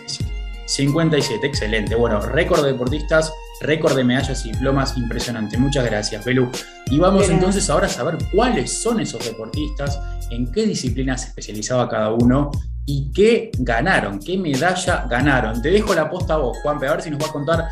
57, 0.66 1.46
excelente. 1.46 1.94
Bueno, 1.94 2.20
récord 2.20 2.64
de 2.64 2.72
deportistas, 2.72 3.32
récord 3.60 3.94
de 3.96 4.04
medallas 4.04 4.44
y 4.46 4.52
diplomas, 4.52 4.96
impresionante. 4.96 5.58
Muchas 5.58 5.84
gracias, 5.84 6.25
Belú. 6.25 6.50
Y 6.87 6.99
vamos 6.99 7.28
entonces 7.28 7.68
ahora 7.70 7.87
a 7.87 7.90
saber 7.90 8.18
cuáles 8.32 8.72
son 8.72 9.00
esos 9.00 9.25
deportistas, 9.25 10.00
en 10.30 10.50
qué 10.50 10.66
disciplina 10.66 11.18
se 11.18 11.28
especializaba 11.28 11.88
cada 11.88 12.12
uno 12.12 12.50
y 12.87 13.10
qué 13.12 13.50
ganaron, 13.58 14.18
qué 14.18 14.37
medalla 14.37 15.06
ganaron. 15.08 15.60
Te 15.62 15.70
dejo 15.70 15.94
la 15.94 16.10
posta 16.10 16.34
a 16.34 16.38
vos, 16.38 16.56
Juan, 16.62 16.76
a 16.76 16.92
ver 16.92 17.02
si 17.02 17.10
nos 17.10 17.22
va 17.22 17.26
a 17.26 17.32
contar 17.32 17.64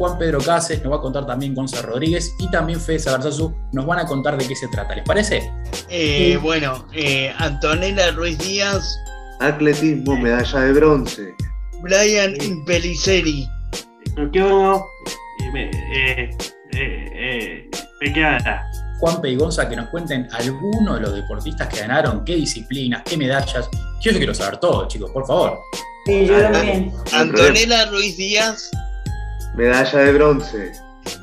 Juan 0.00 0.16
Pedro 0.16 0.38
Cáceres, 0.40 0.82
nos 0.82 0.94
va 0.94 0.96
a 0.96 1.00
contar 1.02 1.26
también 1.26 1.54
Gonzalo 1.54 1.88
Rodríguez 1.88 2.34
y 2.38 2.50
también 2.50 2.80
Fede 2.80 3.00
Sagarzazu 3.00 3.54
nos 3.72 3.84
van 3.84 3.98
a 3.98 4.06
contar 4.06 4.38
de 4.38 4.48
qué 4.48 4.56
se 4.56 4.66
trata. 4.68 4.94
¿Les 4.94 5.04
parece? 5.04 5.52
Eh, 5.90 6.38
bueno, 6.40 6.86
eh, 6.94 7.30
Antonella 7.36 8.10
Ruiz 8.12 8.38
Díaz. 8.38 8.96
Atletismo, 9.40 10.16
medalla 10.16 10.60
de 10.60 10.72
bronce. 10.72 11.34
Brian 11.82 12.34
Pelliceri. 12.64 13.46
¿Qué 14.32 14.40
eh, 15.54 16.30
eh, 16.72 17.68
eh, 18.00 18.40
Juan 19.00 19.20
y 19.22 19.36
Gonza 19.36 19.68
que 19.68 19.76
nos 19.76 19.90
cuenten 19.90 20.28
algunos 20.32 20.94
de 20.94 21.00
los 21.02 21.14
deportistas 21.14 21.68
que 21.68 21.80
ganaron, 21.80 22.24
qué 22.24 22.36
disciplinas, 22.36 23.02
qué 23.04 23.18
medallas. 23.18 23.68
Yo 24.00 24.12
quiero 24.12 24.32
saber 24.32 24.56
todo, 24.60 24.88
chicos, 24.88 25.10
por 25.10 25.26
favor. 25.26 25.60
Sí, 26.06 26.24
yo 26.24 26.40
también. 26.40 26.90
Antonella 27.12 27.84
Ruiz 27.90 28.16
Díaz. 28.16 28.70
Medalla 29.54 29.98
de 29.98 30.12
bronce. 30.12 30.72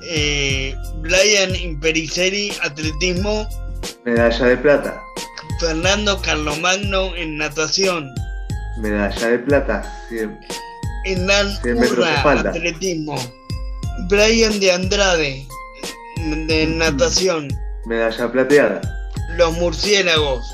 Eh, 0.09 0.75
Brian 1.01 1.55
Impericeri, 1.55 2.51
atletismo. 2.63 3.47
Medalla 4.05 4.45
de 4.45 4.57
plata. 4.57 5.01
Fernando 5.59 6.21
Carlomagno 6.21 7.15
en 7.15 7.37
natación. 7.37 8.13
Medalla 8.79 9.27
de 9.27 9.39
plata, 9.39 10.05
100. 10.09 10.39
Hernán 11.05 11.47
Urra, 11.63 12.21
atletismo. 12.21 13.15
Brian 14.09 14.59
de 14.59 14.71
Andrade, 14.71 15.47
de 16.47 16.67
natación. 16.67 17.47
Medalla 17.85 18.31
plateada. 18.31 18.81
Los 19.37 19.53
murciélagos. 19.53 20.45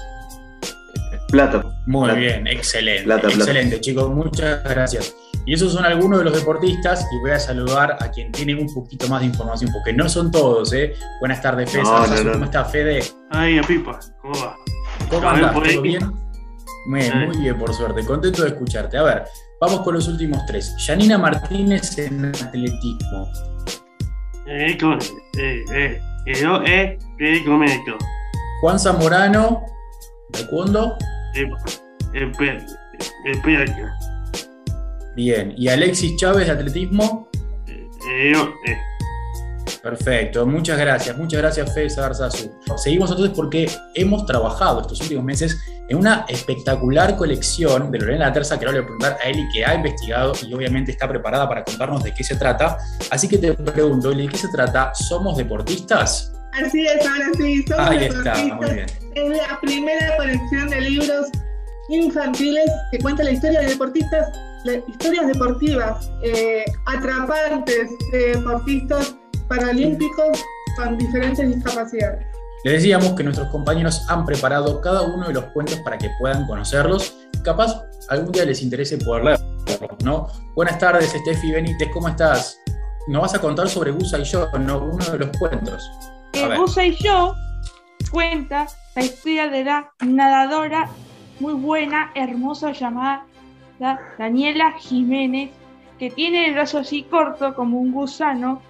Plata. 1.29 1.63
Muy 1.87 2.11
bien, 2.11 2.47
excelente. 2.47 3.11
excelente, 3.27 3.81
chicos, 3.81 4.09
muchas 4.09 4.63
gracias. 4.63 5.15
Y 5.45 5.53
esos 5.53 5.73
son 5.73 5.83
algunos 5.83 6.19
de 6.19 6.25
los 6.25 6.33
deportistas 6.33 7.05
y 7.11 7.19
voy 7.19 7.31
a 7.31 7.39
saludar 7.39 7.97
a 7.99 8.09
quien 8.09 8.31
tiene 8.31 8.55
un 8.55 8.73
poquito 8.73 9.07
más 9.09 9.19
de 9.21 9.27
información, 9.27 9.71
porque 9.73 9.91
no 9.91 10.07
son 10.07 10.31
todos, 10.31 10.71
¿eh? 10.73 10.93
Buenas 11.19 11.41
tardes, 11.41 11.69
Fede. 11.69 11.83
No, 11.83 11.89
Sarsazo, 11.89 12.23
no, 12.23 12.23
no. 12.23 12.31
¿Cómo 12.33 12.45
está, 12.45 12.65
Fede? 12.65 13.03
Ay, 13.29 13.57
a 13.57 13.61
Pipa, 13.61 13.99
¿cómo 14.21 14.33
va? 14.35 14.55
¿Cómo 15.09 15.29
andas? 15.29 15.53
¿Todo 15.53 15.81
bien? 15.81 16.11
Muy, 16.85 16.99
bien, 16.99 17.25
muy 17.27 17.37
bien, 17.37 17.57
por 17.57 17.73
suerte. 17.73 18.05
Contento 18.05 18.43
de 18.43 18.49
escucharte. 18.49 18.97
A 18.97 19.03
ver, 19.03 19.23
vamos 19.59 19.81
con 19.81 19.93
los 19.93 20.07
últimos 20.07 20.45
tres. 20.45 20.75
Yanina 20.85 21.17
Martínez 21.17 21.97
en 21.97 22.25
atletismo. 22.25 23.29
Eh, 24.47 24.77
con, 24.79 24.99
eh, 25.37 25.63
eh, 25.73 26.01
eh, 26.25 26.41
yo, 26.41 26.61
eh, 26.63 26.97
eh, 27.19 27.45
comento. 27.45 27.97
Juan 28.61 28.79
Zamorano, 28.79 29.61
taekwondo. 30.31 30.97
Eh, 31.35 31.49
eh, 32.13 32.27
eh, 33.25 33.41
perca. 33.43 33.93
Bien. 35.15 35.53
Y 35.57 35.67
Alexis 35.67 36.15
Chávez 36.17 36.47
de 36.47 36.53
atletismo. 36.53 37.29
Eh, 37.67 38.31
yo, 38.33 38.53
eh, 38.67 38.77
Perfecto, 39.81 40.45
muchas 40.45 40.77
gracias, 40.77 41.17
muchas 41.17 41.41
gracias 41.41 41.73
Fede 41.73 41.89
Sarsazu. 41.89 42.49
Seguimos 42.77 43.09
entonces 43.11 43.35
porque 43.35 43.69
hemos 43.95 44.25
trabajado 44.25 44.79
estos 44.79 45.01
últimos 45.01 45.25
meses 45.25 45.59
en 45.89 45.97
una 45.97 46.25
espectacular 46.29 47.17
colección 47.17 47.91
de 47.91 47.99
Lorena 47.99 48.27
La 48.27 48.33
Terza 48.33 48.57
que 48.57 48.65
ahora 48.65 48.77
le 48.77 48.81
voy 48.81 48.85
a 48.85 48.97
preguntar 48.97 49.17
a 49.21 49.29
Eli 49.29 49.43
que 49.53 49.65
ha 49.65 49.75
investigado 49.75 50.31
y 50.47 50.53
obviamente 50.53 50.91
está 50.91 51.07
preparada 51.09 51.49
para 51.49 51.65
contarnos 51.65 52.01
de 52.01 52.13
qué 52.13 52.23
se 52.23 52.37
trata. 52.37 52.77
Así 53.11 53.27
que 53.27 53.37
te 53.37 53.53
pregunto, 53.53 54.11
Eli, 54.11 54.27
¿de 54.27 54.29
qué 54.31 54.37
se 54.37 54.47
trata? 54.49 54.93
¿Somos 54.93 55.37
deportistas? 55.37 56.31
Así 56.53 56.85
es, 56.85 57.05
ahora 57.05 57.25
sí, 57.35 57.65
somos 57.67 57.89
Ahí 57.89 58.05
está, 58.05 58.35
muy 58.35 58.49
deportistas. 58.51 58.73
bien. 58.73 58.87
Es 59.15 59.37
la 59.37 59.59
primera 59.59 60.15
colección 60.15 60.69
de 60.69 60.81
libros 60.81 61.27
infantiles 61.89 62.71
que 62.91 62.99
cuenta 62.99 63.23
la 63.23 63.31
historia 63.31 63.59
de 63.59 63.67
deportistas, 63.67 64.27
historias 64.87 65.27
deportivas 65.27 66.11
eh, 66.23 66.63
atrapantes 66.85 67.89
de 68.11 68.35
deportistas 68.35 69.15
paralímpicos 69.47 70.43
con 70.77 70.97
diferentes 70.97 71.55
discapacidades. 71.55 72.25
Les 72.63 72.75
decíamos 72.75 73.11
que 73.13 73.23
nuestros 73.23 73.49
compañeros 73.49 74.05
han 74.09 74.25
preparado 74.25 74.79
cada 74.79 75.01
uno 75.01 75.27
de 75.27 75.33
los 75.33 75.43
cuentos 75.45 75.75
para 75.79 75.97
que 75.97 76.09
puedan 76.19 76.47
conocerlos. 76.47 77.27
Capaz 77.43 77.83
algún 78.09 78.31
día 78.31 78.45
les 78.45 78.61
interese 78.61 78.97
poder 78.97 79.25
leerlos, 79.25 80.03
¿no? 80.03 80.27
Buenas 80.55 80.79
tardes, 80.79 81.09
Steffi 81.09 81.51
Benítez, 81.51 81.89
¿cómo 81.93 82.07
estás? 82.07 82.57
Nos 83.07 83.21
vas 83.21 83.35
a 83.35 83.41
contar 83.41 83.67
sobre 83.67 83.91
Gusa 83.91 84.17
y 84.19 84.23
yo, 84.23 84.49
¿no? 84.59 84.79
Uno 84.79 85.05
de 85.05 85.19
los 85.19 85.37
cuentos. 85.37 85.91
A 86.01 86.31
que 86.31 86.47
ver. 86.47 86.57
Busa 86.57 86.85
y 86.85 86.95
yo 86.95 87.35
cuenta 88.09 88.67
la 88.95 89.03
historia 89.03 89.49
de 89.49 89.65
la 89.65 89.91
nadadora 89.99 90.89
muy 91.41 91.53
buena, 91.53 92.11
hermosa 92.15 92.71
llamada 92.71 93.25
Daniela 94.17 94.73
Jiménez, 94.79 95.51
que 95.99 96.09
tiene 96.09 96.47
el 96.47 96.53
brazo 96.53 96.79
así 96.79 97.03
corto 97.03 97.53
como 97.55 97.79
un 97.79 97.91
gusano, 97.91 98.61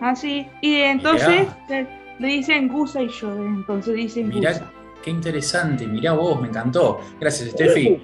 así, 0.00 0.46
y 0.60 0.76
entonces 0.76 1.48
le, 1.68 1.86
le 2.18 2.28
dicen 2.28 2.68
Gusa 2.68 3.02
y 3.02 3.08
yo, 3.08 3.34
entonces 3.44 3.94
dicen 3.94 4.26
Gusa. 4.26 4.38
Mirá, 4.38 4.70
qué 5.02 5.10
interesante, 5.10 5.86
mirá 5.86 6.12
vos, 6.12 6.40
me 6.40 6.48
encantó. 6.48 7.00
Gracias, 7.20 7.50
Steffi. 7.50 8.00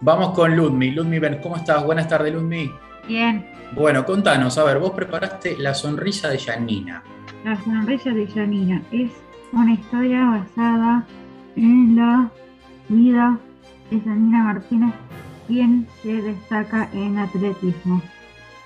Vamos 0.00 0.30
con 0.34 0.54
Ludmi. 0.54 0.90
Ludmi, 0.90 1.18
ven, 1.18 1.38
¿cómo 1.42 1.56
estás? 1.56 1.84
Buenas 1.84 2.08
tardes, 2.08 2.32
Ludmi. 2.34 2.70
Bien, 3.08 3.46
Bueno, 3.72 4.04
contanos, 4.04 4.58
a 4.58 4.64
ver, 4.64 4.78
vos 4.78 4.90
preparaste 4.90 5.56
la 5.58 5.74
sonrisa 5.74 6.28
de 6.28 6.38
Janina. 6.38 7.02
La 7.44 7.56
sonrisa 7.62 8.10
de 8.10 8.26
Janina 8.26 8.82
es 8.92 9.10
una 9.52 9.72
historia 9.74 10.24
basada 10.24 11.06
en 11.56 11.96
la 11.96 12.28
vida 12.88 13.38
de 13.90 14.00
Janina 14.00 14.42
Martínez, 14.44 14.92
quien 15.46 15.86
se 16.02 16.22
destaca 16.22 16.90
en 16.92 17.18
atletismo. 17.18 18.02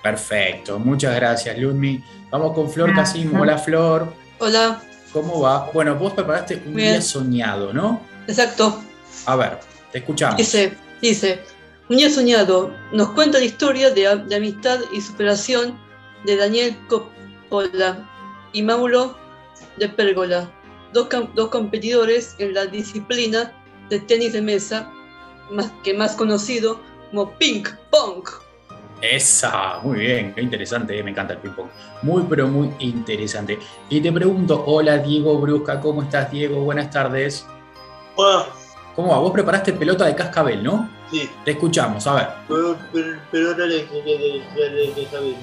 Perfecto, 0.03 0.79
muchas 0.79 1.15
gracias, 1.15 1.57
Ludmi. 1.57 2.03
Vamos 2.31 2.53
con 2.53 2.69
Flor 2.69 2.93
Gracias. 2.93 3.17
Casimo. 3.23 3.41
Hola, 3.41 3.57
Flor. 3.57 4.13
Hola, 4.39 4.81
¿Cómo 5.13 5.41
va? 5.41 5.69
Bueno, 5.73 5.95
vos 5.95 6.13
preparaste 6.13 6.55
un 6.65 6.73
Bien. 6.73 6.93
día 6.93 7.01
soñado, 7.01 7.73
¿no? 7.73 8.01
exacto. 8.27 8.81
A 9.25 9.35
ver, 9.35 9.59
te 9.91 9.99
escuchamos. 9.99 10.37
Dice, 10.37 10.73
dice, 11.01 11.41
un 11.89 11.97
día 11.97 12.09
soñado 12.09 12.73
nos 12.93 13.09
cuenta 13.09 13.37
la 13.37 13.43
historia 13.45 13.89
de, 13.91 14.15
de 14.27 14.35
amistad 14.35 14.79
y 14.93 15.01
superación 15.01 15.77
de 16.25 16.37
Daniel 16.37 16.77
Coppola 16.87 18.09
y 18.53 18.61
Mauro 18.61 19.17
de 19.77 19.89
Pérgola, 19.89 20.49
dos, 20.93 21.09
dos 21.35 21.49
competidores 21.49 22.35
en 22.39 22.53
la 22.53 22.65
disciplina 22.65 23.51
de 23.89 23.99
tenis 23.99 24.31
de 24.31 24.41
mesa, 24.41 24.89
más, 25.51 25.71
que 25.83 25.93
más 25.93 26.15
conocido 26.15 26.79
como 27.11 27.31
ping 27.37 27.63
pong. 27.89 28.23
Esa, 29.01 29.79
muy 29.81 29.99
bien, 29.99 30.33
qué 30.35 30.41
interesante, 30.41 30.97
eh, 30.97 31.01
me 31.03 31.09
encanta 31.09 31.33
el 31.33 31.39
ping-pong. 31.39 31.69
Muy, 32.03 32.23
pero 32.29 32.47
muy 32.47 32.71
interesante. 32.79 33.57
Y 33.89 33.99
te 33.99 34.11
pregunto, 34.11 34.63
hola 34.67 34.99
Diego 34.99 35.39
Brusca, 35.39 35.79
¿cómo 35.79 36.03
estás 36.03 36.29
Diego? 36.31 36.61
Buenas 36.61 36.91
tardes. 36.91 37.45
Hola, 38.15 38.45
¿Cómo 38.95 39.09
va? 39.11 39.19
Vos 39.19 39.31
preparaste 39.31 39.73
pelota 39.73 40.05
de 40.05 40.13
cascabel, 40.15 40.61
¿no? 40.63 40.87
sí, 41.09 41.27
Te 41.45 41.51
escuchamos, 41.51 42.05
a 42.07 42.13
ver. 42.13 42.27
pero, 42.47 42.77
pero, 42.93 43.17
pero 43.31 43.47
ahora 43.51 43.65
les 43.65 43.89
de 43.89 45.07
saber. 45.09 45.35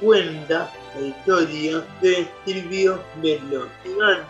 Cuenta 0.00 0.70
la 0.94 1.06
historia 1.06 1.84
de 2.00 2.28
Silvio 2.44 3.00
Melo, 3.22 3.66
gigante, 3.82 4.26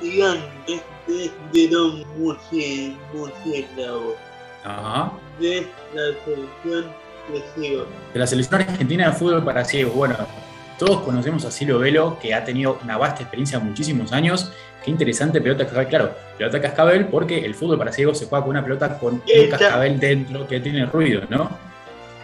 gigante 0.00 0.82
de, 1.08 1.30
de 1.52 1.68
Don 1.68 2.04
Murci- 2.16 2.96
Murciélago, 3.12 4.14
Ajá. 4.64 5.12
de 5.40 5.66
la 5.94 6.02
selección 6.24 6.84
de 7.32 7.42
Ciego. 7.54 7.86
De 8.12 8.18
la 8.18 8.26
selección 8.26 8.60
argentina 8.60 9.06
de 9.10 9.12
fútbol 9.12 9.44
para 9.44 9.64
ciegos. 9.64 9.94
Bueno, 9.94 10.16
todos 10.78 11.02
conocemos 11.02 11.44
a 11.44 11.50
Silvio 11.50 11.78
Velo, 11.78 12.18
que 12.20 12.34
ha 12.34 12.44
tenido 12.44 12.78
una 12.82 12.96
vasta 12.96 13.22
experiencia 13.22 13.58
muchísimos 13.58 14.12
años. 14.12 14.52
Qué 14.84 14.90
interesante 14.90 15.40
pelota 15.40 15.64
de 15.64 15.66
cascabel. 15.66 15.88
Claro, 15.88 16.14
pelota 16.36 16.56
de 16.56 16.62
cascabel 16.62 17.06
porque 17.06 17.38
el 17.44 17.54
fútbol 17.54 17.78
para 17.78 17.92
ciegos 17.92 18.18
se 18.18 18.26
juega 18.26 18.44
con 18.44 18.50
una 18.50 18.64
pelota 18.64 18.98
con 18.98 19.14
un 19.14 19.50
cascabel 19.50 20.00
dentro 20.00 20.46
que 20.46 20.60
tiene 20.60 20.86
ruido, 20.86 21.22
¿no? 21.28 21.50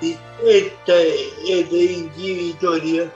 Esta, 0.00 0.95
esta 0.97 1.75
historia, 1.75 3.11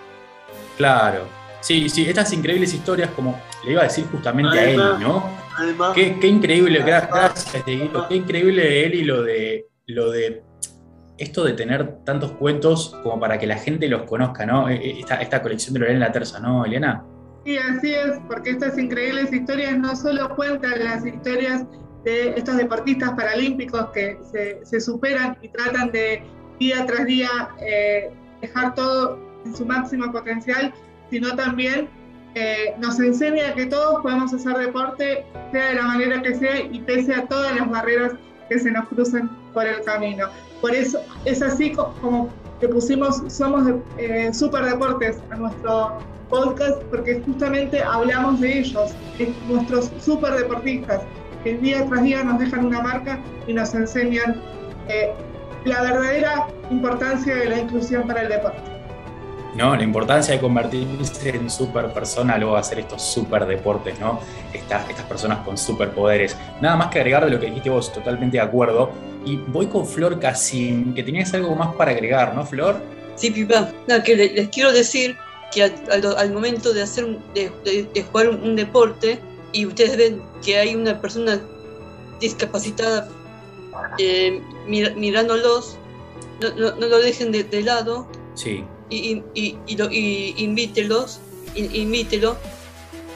Claro. 0.76 1.24
Sí, 1.60 1.88
sí, 1.88 2.08
estas 2.08 2.32
increíbles 2.32 2.74
historias, 2.74 3.10
como 3.10 3.40
le 3.64 3.72
iba 3.72 3.82
a 3.82 3.84
decir 3.84 4.04
justamente 4.10 4.58
a 4.58 4.70
Eli, 4.70 4.82
¿no? 5.00 5.41
Además, 5.56 5.92
Qué, 5.94 6.18
qué 6.20 6.26
increíble, 6.26 6.80
Además- 6.82 7.08
gracias, 7.10 7.64
Dieguito. 7.64 8.06
Qué 8.08 8.16
increíble 8.16 8.62
de 8.62 8.86
Eli 8.86 9.04
lo 9.04 9.22
de, 9.22 9.66
lo 9.86 10.10
de 10.10 10.42
esto 11.18 11.44
de 11.44 11.52
tener 11.52 12.04
tantos 12.04 12.32
cuentos 12.32 12.96
como 13.02 13.20
para 13.20 13.38
que 13.38 13.46
la 13.46 13.56
gente 13.56 13.88
los 13.88 14.02
conozca, 14.02 14.44
¿no? 14.46 14.68
E- 14.68 14.74
e- 14.76 15.00
Esta, 15.00 15.16
esta 15.16 15.42
colección 15.42 15.74
de 15.74 15.80
Lorena 15.80 16.00
La 16.06 16.12
Terza, 16.12 16.40
¿no, 16.40 16.64
Elena? 16.64 17.04
Sí, 17.44 17.58
así 17.58 17.92
es, 17.94 18.12
porque 18.28 18.50
estas 18.50 18.78
increíbles 18.78 19.32
historias 19.32 19.76
no 19.78 19.94
solo 19.96 20.34
cuentan 20.36 20.84
las 20.84 21.04
historias 21.04 21.64
de 22.04 22.30
estos 22.36 22.56
deportistas 22.56 23.10
paralímpicos 23.12 23.86
que 23.92 24.18
se, 24.32 24.64
se 24.64 24.80
superan 24.80 25.36
y 25.42 25.48
tratan 25.48 25.90
de 25.92 26.22
día 26.58 26.84
tras 26.86 27.04
día 27.06 27.28
eh, 27.60 28.10
dejar 28.40 28.74
todo 28.74 29.18
en 29.44 29.54
su 29.56 29.64
máximo 29.66 30.10
potencial, 30.12 30.72
sino 31.10 31.34
también 31.36 31.88
eh, 32.34 32.74
nos 32.78 32.98
enseña 32.98 33.54
que 33.54 33.66
todos 33.66 34.02
podemos 34.02 34.32
hacer 34.32 34.56
deporte, 34.56 35.24
sea 35.52 35.66
de 35.68 35.74
la 35.74 35.82
manera 35.82 36.22
que 36.22 36.34
sea 36.34 36.60
y 36.60 36.80
pese 36.80 37.14
a 37.14 37.26
todas 37.26 37.54
las 37.56 37.68
barreras 37.70 38.12
que 38.48 38.58
se 38.58 38.70
nos 38.70 38.88
cruzan 38.88 39.30
por 39.52 39.66
el 39.66 39.82
camino. 39.82 40.26
Por 40.60 40.74
eso 40.74 41.00
es 41.24 41.42
así 41.42 41.72
co- 41.72 41.94
como 42.00 42.30
que 42.60 42.68
pusimos 42.68 43.22
Somos 43.28 43.64
eh, 43.98 44.32
Super 44.32 44.64
Deportes 44.64 45.18
a 45.30 45.36
nuestro 45.36 45.98
podcast, 46.30 46.80
porque 46.84 47.20
justamente 47.26 47.82
hablamos 47.82 48.40
de 48.40 48.60
ellos, 48.60 48.92
nuestros 49.48 49.90
super 50.00 50.32
deportistas, 50.32 51.02
que 51.44 51.58
día 51.58 51.84
tras 51.86 52.02
día 52.02 52.24
nos 52.24 52.38
dejan 52.38 52.64
una 52.66 52.80
marca 52.80 53.18
y 53.46 53.52
nos 53.52 53.74
enseñan 53.74 54.40
eh, 54.88 55.10
la 55.64 55.82
verdadera 55.82 56.46
importancia 56.70 57.34
de 57.34 57.48
la 57.50 57.58
inclusión 57.58 58.06
para 58.06 58.22
el 58.22 58.28
deporte. 58.30 58.71
¿No? 59.54 59.76
La 59.76 59.82
importancia 59.82 60.34
de 60.34 60.40
convertirse 60.40 61.30
en 61.30 61.50
super 61.50 61.92
persona, 61.92 62.38
luego 62.38 62.56
hacer 62.56 62.78
estos 62.80 63.02
super 63.02 63.46
deportes, 63.46 63.98
¿no? 64.00 64.20
Estas, 64.52 64.88
estas 64.88 65.04
personas 65.06 65.38
con 65.44 65.56
superpoderes. 65.58 66.36
Nada 66.60 66.76
más 66.76 66.88
que 66.88 66.98
agregar 67.00 67.24
de 67.24 67.30
lo 67.30 67.40
que 67.40 67.46
dijiste 67.46 67.70
vos, 67.70 67.92
totalmente 67.92 68.36
de 68.38 68.42
acuerdo. 68.42 68.90
Y 69.24 69.36
voy 69.36 69.66
con 69.66 69.86
Flor 69.86 70.18
Casim, 70.18 70.94
que 70.94 71.02
tenías 71.02 71.32
algo 71.34 71.54
más 71.54 71.74
para 71.76 71.90
agregar, 71.92 72.34
¿no, 72.34 72.44
Flor? 72.44 72.80
Sí, 73.14 73.30
pipa. 73.30 73.70
Nada, 73.86 74.02
que 74.02 74.16
le- 74.16 74.32
les 74.32 74.48
quiero 74.48 74.72
decir 74.72 75.16
que 75.52 75.64
al, 75.64 75.74
al- 76.16 76.32
momento 76.32 76.72
de 76.72 76.82
hacer 76.82 77.04
un- 77.04 77.18
de, 77.34 77.52
de- 77.64 77.88
de 77.92 78.02
jugar 78.04 78.30
un, 78.30 78.42
un 78.42 78.56
deporte 78.56 79.18
y 79.52 79.66
ustedes 79.66 79.96
ven 79.98 80.22
que 80.42 80.58
hay 80.58 80.74
una 80.74 80.98
persona 81.00 81.38
discapacitada 82.20 83.08
eh, 83.98 84.40
mir- 84.66 84.94
mirándolos, 84.96 85.76
no, 86.40 86.50
no- 86.56 86.76
no 86.76 86.86
lo 86.86 86.98
dejen 86.98 87.32
de, 87.32 87.44
de 87.44 87.62
lado 87.62 88.06
Sí, 88.34 88.64
y, 88.92 89.22
y, 89.34 89.58
y, 89.66 89.76
lo- 89.76 89.90
y 89.90 90.34
invítelos, 90.38 91.20
in- 91.54 91.74
invítelo 91.74 92.36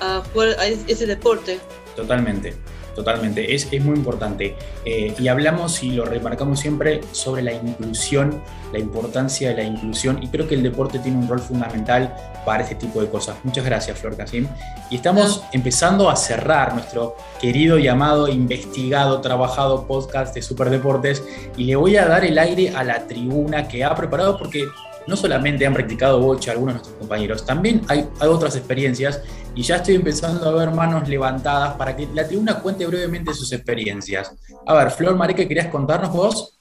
a 0.01 0.23
jugar 0.33 0.57
a 0.59 0.67
es- 0.67 0.85
ese 0.89 1.07
deporte. 1.07 1.59
totalmente. 1.95 2.55
Totalmente, 2.97 3.55
es, 3.55 3.69
es 3.71 3.85
muy 3.85 3.95
importante. 3.95 4.57
Eh, 4.87 5.15
y 5.19 5.29
hablamos 5.29 5.83
y 5.83 5.91
lo 5.91 6.07
remarcamos 6.07 6.61
siempre 6.61 7.03
sobre 7.13 7.43
la 7.43 7.53
inclusión, 7.53 8.43
la 8.73 8.79
importancia 8.79 9.51
de 9.51 9.57
la 9.57 9.65
inclusión, 9.65 10.23
y 10.23 10.29
creo 10.29 10.49
que 10.49 10.55
el 10.55 10.63
deporte 10.63 10.99
tiene 11.01 11.19
un 11.19 11.29
rol 11.29 11.41
fundamental 11.41 12.17
para 12.47 12.63
este 12.63 12.75
tipo 12.77 13.03
de 13.03 13.11
cosas. 13.11 13.37
Muchas 13.45 13.67
gracias, 13.67 13.99
Flor 13.99 14.17
Casim. 14.17 14.49
Y 14.89 14.97
estamos 14.97 15.43
empezando 15.53 16.09
a 16.09 16.17
cerrar 16.17 16.73
nuestro 16.73 17.17
querido 17.39 17.79
y 17.79 17.87
amado, 17.87 18.29
investigado, 18.29 19.21
trabajado 19.21 19.87
podcast 19.87 20.35
de 20.35 20.41
Superdeportes, 20.41 21.23
y 21.59 21.65
le 21.65 21.77
voy 21.77 21.97
a 21.99 22.07
dar 22.07 22.25
el 22.25 22.39
aire 22.39 22.71
a 22.75 22.83
la 22.83 23.07
tribuna 23.07 23.69
que 23.69 23.85
ha 23.85 23.95
preparado 23.95 24.39
porque 24.39 24.65
no 25.07 25.17
solamente 25.17 25.67
han 25.67 25.75
practicado 25.75 26.21
bocha 26.21 26.53
algunos 26.53 26.75
de 26.75 26.79
nuestros 26.79 26.99
compañeros, 26.99 27.45
también 27.45 27.83
hay, 27.89 28.09
otras 28.21 28.57
experiencias 28.57 29.23
y 29.55 29.63
ya 29.63 29.77
estoy 29.77 29.95
empezando 29.95 30.49
a 30.49 30.53
ver 30.53 30.71
manos 30.73 31.09
levantadas 31.09 31.75
para 31.77 31.97
que 31.97 32.09
la 32.13 32.27
tribuna 32.27 32.61
cuente 32.61 32.87
brevemente 32.87 33.33
sus 33.35 33.53
experiencias. 33.53 34.35
A 34.67 34.75
ver, 34.75 34.91
Flor 34.91 35.17
Mareque, 35.17 35.49
¿querías 35.49 35.69
contarnos 35.69 36.13
vos? 36.13 36.61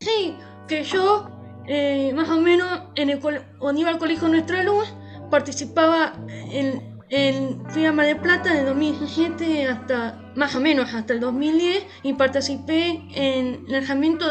Sí, 0.00 0.36
que 0.66 0.82
yo, 0.84 1.28
eh, 1.66 2.12
más 2.14 2.28
o 2.28 2.40
menos, 2.40 2.84
en 2.96 3.10
el 3.10 3.20
cuando 3.20 3.80
iba 3.80 3.90
al 3.90 3.98
colegio 3.98 4.28
Nuestra 4.28 4.62
Luz, 4.62 4.92
participaba 5.30 6.14
en, 6.28 6.98
en 7.08 7.62
Fui 7.70 7.84
a 7.84 7.92
Mar 7.92 8.06
del 8.06 8.18
Plata 8.18 8.52
de 8.52 8.64
2017 8.64 9.68
hasta, 9.68 10.32
más 10.34 10.54
o 10.56 10.60
menos, 10.60 10.92
hasta 10.92 11.12
el 11.12 11.20
2010 11.20 11.84
y 12.02 12.14
participé 12.14 13.02
en 13.14 13.64
el 13.66 13.72
lanzamiento 13.72 14.26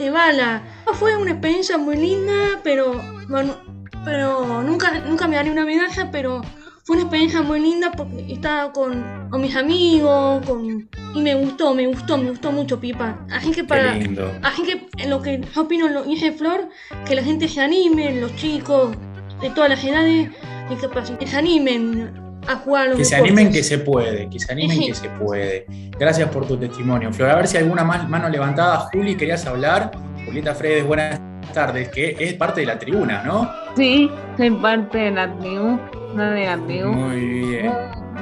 de 0.00 0.10
bala. 0.10 0.62
Fue 0.94 1.16
una 1.16 1.32
experiencia 1.32 1.78
muy 1.78 1.96
linda, 1.96 2.60
pero, 2.64 3.00
bueno, 3.28 3.56
pero 4.04 4.62
nunca, 4.62 4.98
nunca 5.00 5.28
me 5.28 5.36
daría 5.36 5.52
una 5.52 5.64
medalla, 5.64 6.10
pero 6.10 6.42
fue 6.84 6.96
una 6.96 7.04
experiencia 7.04 7.42
muy 7.42 7.60
linda 7.60 7.92
porque 7.92 8.26
estaba 8.32 8.72
con, 8.72 9.28
con 9.30 9.40
mis 9.40 9.54
amigos 9.54 10.44
con, 10.46 10.88
y 11.14 11.22
me 11.22 11.34
gustó, 11.34 11.74
me 11.74 11.86
gustó, 11.86 12.16
me 12.16 12.30
gustó 12.30 12.50
mucho 12.50 12.80
Pipa. 12.80 13.18
Así 13.30 13.52
que 13.52 13.62
para, 13.62 13.98
así 14.42 14.62
que 14.62 15.06
lo 15.06 15.22
que 15.22 15.40
yo 15.54 15.62
opino 15.62 15.88
lo 15.88 16.02
dice 16.02 16.32
Flor, 16.32 16.68
que 17.06 17.14
la 17.14 17.22
gente 17.22 17.46
se 17.48 17.60
anime, 17.60 18.20
los 18.20 18.34
chicos 18.36 18.96
de 19.40 19.50
todas 19.50 19.70
las 19.70 19.84
edades, 19.84 20.30
y 20.70 21.16
que 21.16 21.26
se 21.26 21.36
animen 21.36 22.12
a 22.46 22.56
jugar 22.56 22.88
los 22.88 22.98
Que 22.98 23.04
se 23.04 23.16
animen 23.16 23.52
que 23.52 23.62
se 23.62 23.78
puede, 23.78 24.28
que 24.28 24.38
se 24.38 24.52
animen 24.52 24.80
que 24.86 24.94
se 24.94 25.08
puede. 25.10 25.66
Gracias 25.98 26.28
por 26.30 26.46
tu 26.46 26.56
testimonio, 26.56 27.12
Flor. 27.12 27.30
A 27.30 27.36
ver 27.36 27.48
si 27.48 27.56
hay 27.56 27.64
alguna 27.64 27.84
mano 27.84 28.28
levantada. 28.28 28.88
Juli, 28.92 29.16
querías 29.16 29.46
hablar. 29.46 29.90
Julieta 30.24 30.54
Fredes, 30.54 30.86
buenas 30.86 31.20
tardes, 31.52 31.88
que 31.88 32.16
es 32.18 32.34
parte 32.34 32.60
de 32.60 32.66
la 32.66 32.78
tribuna, 32.78 33.22
¿no? 33.22 33.50
Sí, 33.76 34.10
soy 34.36 34.50
parte 34.50 34.98
de 34.98 35.10
la 35.12 35.32
tribu, 35.38 35.78
no 36.14 36.22
de 36.22 36.46
la 36.46 36.56
tribu. 36.66 36.92
Muy 36.92 37.20
bien. 37.20 37.72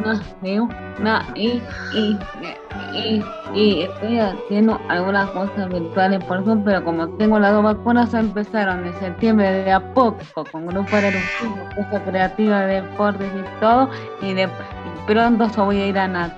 No, 0.05 0.21
tribu, 0.41 0.69
no, 1.01 1.19
y, 1.35 1.61
y, 1.93 2.19
y, 2.93 3.25
y 3.53 3.83
estoy 3.83 4.19
haciendo 4.21 4.81
algunas 4.89 5.29
cosas 5.31 5.69
virtuales 5.69 6.23
por 6.25 6.45
Zoom, 6.45 6.63
pero 6.63 6.85
como 6.85 7.09
tengo 7.17 7.39
las 7.41 7.53
dos 7.53 7.65
vacunas, 7.65 8.15
empezaron 8.15 8.87
en 8.87 8.95
septiembre 9.01 9.51
de 9.51 9.73
a 9.73 9.81
poco, 9.95 10.45
con 10.53 10.67
grupos 10.67 11.03
de 11.03 11.13
cosas 11.75 12.03
creativas, 12.07 12.69
deportes 12.69 13.29
y 13.35 13.61
todo, 13.61 13.91
y, 14.23 14.35
de, 14.35 14.45
y 14.45 15.13
pronto 15.13 15.49
voy 15.65 15.81
a 15.81 15.87
ir 15.87 15.99
a, 15.99 16.07
nat, 16.07 16.33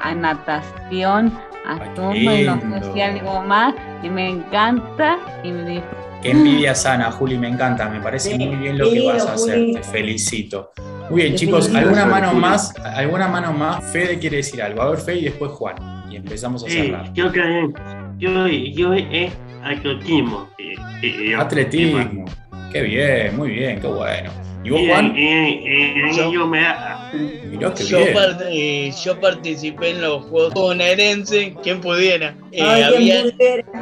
a 0.00 0.14
natación, 0.14 1.30
a 1.66 1.76
zumba 1.94 2.34
y 2.34 2.44
no 2.46 2.60
sé 2.60 2.92
si 2.92 3.00
algo 3.02 3.42
más, 3.42 3.74
y 4.02 4.08
me 4.08 4.30
encanta, 4.30 5.18
y 5.42 5.52
me 5.52 5.64
disfruto. 5.64 6.03
Qué 6.24 6.30
envidia 6.30 6.74
sana, 6.74 7.10
Juli, 7.10 7.36
me 7.36 7.48
encanta, 7.48 7.86
me 7.90 8.00
parece 8.00 8.38
muy 8.38 8.56
bien 8.56 8.78
lo 8.78 8.90
que 8.90 9.06
vas 9.06 9.26
a 9.26 9.34
hacer, 9.34 9.72
te 9.74 9.82
felicito. 9.82 10.72
Muy 11.10 11.20
bien, 11.20 11.32
Te 11.34 11.38
chicos, 11.40 11.66
¿alguna 11.74 12.00
Juli. 12.04 12.12
mano 12.12 12.32
más? 12.32 12.74
¿Alguna 12.82 13.28
mano 13.28 13.52
más? 13.52 13.84
Fede 13.92 14.18
quiere 14.18 14.38
decir 14.38 14.62
algo. 14.62 14.80
A 14.80 14.88
ver, 14.90 14.98
Fede 15.00 15.18
y 15.18 15.24
después 15.24 15.50
Juan. 15.52 15.76
Y 16.10 16.16
empezamos 16.16 16.64
a 16.64 16.68
Sí, 16.70 16.76
cerrar. 16.86 17.12
yo 17.12 17.30
creo 17.30 17.72
yo, 18.16 18.46
yo 18.48 18.94
es 18.94 19.32
atletismo. 19.62 20.48
eh, 20.58 20.74
eh, 21.02 21.28
yo- 21.32 21.40
Atletismo. 21.42 22.24
Qué 22.72 22.80
bien, 22.82 23.36
muy 23.36 23.50
bien, 23.50 23.80
qué 23.80 23.86
bueno. 23.86 24.30
¿Y 24.64 24.70
vos, 24.70 24.80
Juan? 24.88 25.14
y- 25.14 25.20
y- 25.28 26.10
y 26.10 26.32
yo 26.32 26.46
me 26.46 26.62
da- 26.62 26.93
Mirá 27.14 27.72
qué 27.74 27.84
Yo, 27.84 27.98
bien. 27.98 28.14
par- 28.14 28.44
eh, 28.50 28.92
yo 29.04 29.20
participé 29.20 29.90
en 29.90 30.02
los 30.02 30.24
Juegos 30.26 30.54
bonaerenses, 30.54 31.52
quien 31.62 31.80
pudiera. 31.80 32.36
Eh, 32.52 32.60
Ay, 32.62 32.82
había, 32.82 33.24